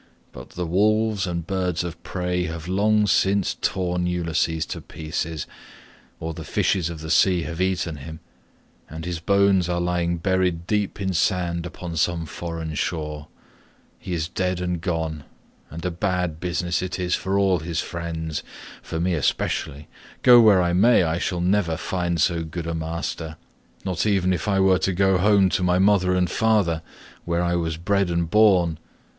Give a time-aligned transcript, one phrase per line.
[0.31, 5.45] But the wolves and birds of prey have long since torn Ulysses to pieces,
[6.19, 8.19] or the fishes of the sea have eaten him,
[8.89, 13.27] and his bones are lying buried deep in sand upon some foreign shore;
[13.99, 15.23] he is dead and gone,
[15.69, 19.87] and a bad business it is for all his friends—for me especially;
[20.23, 23.37] go where I may I shall never find so good a master,
[23.85, 26.81] not even if I were to go home to my mother and father
[27.23, 28.79] where I was bred and born.